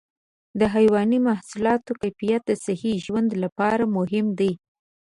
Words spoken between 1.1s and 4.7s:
محصولاتو کیفیت د صحي ژوند لپاره مهم دی.